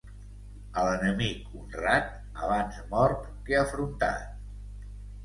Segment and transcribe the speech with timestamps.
[0.77, 2.09] A l'enemic honrat,
[2.47, 4.33] abans mort que afrontat.